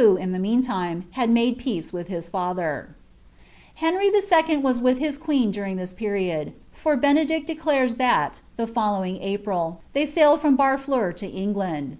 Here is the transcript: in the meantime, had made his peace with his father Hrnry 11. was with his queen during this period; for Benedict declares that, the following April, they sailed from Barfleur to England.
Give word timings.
in 0.00 0.32
the 0.32 0.38
meantime, 0.38 1.04
had 1.10 1.28
made 1.28 1.56
his 1.56 1.62
peace 1.62 1.92
with 1.92 2.08
his 2.08 2.26
father 2.26 2.88
Hrnry 3.82 4.08
11. 4.26 4.62
was 4.62 4.80
with 4.80 4.96
his 4.96 5.18
queen 5.18 5.50
during 5.50 5.76
this 5.76 5.92
period; 5.92 6.54
for 6.72 6.96
Benedict 6.96 7.46
declares 7.46 7.96
that, 7.96 8.40
the 8.56 8.66
following 8.66 9.20
April, 9.22 9.82
they 9.92 10.06
sailed 10.06 10.40
from 10.40 10.56
Barfleur 10.56 11.14
to 11.16 11.26
England. 11.26 11.98